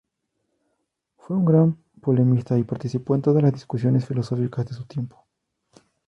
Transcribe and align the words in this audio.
Fue 1.15 1.35
un 1.37 1.45
gran 1.45 1.77
polemista 2.01 2.57
y 2.57 2.63
participó 2.63 3.13
en 3.13 3.21
todas 3.21 3.43
las 3.43 3.53
discusiones 3.53 4.03
filosóficas 4.07 4.65
de 4.65 4.73
su 4.73 4.85
tiempo. 4.87 5.27